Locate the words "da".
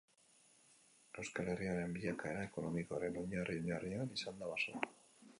4.41-4.49